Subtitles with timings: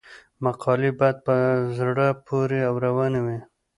[0.43, 1.35] مقالې باید په
[1.77, 3.39] زړه پورې او روانې وي.